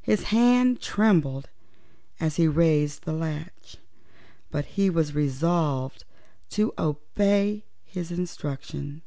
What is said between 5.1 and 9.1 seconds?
resolved to obey his instructions.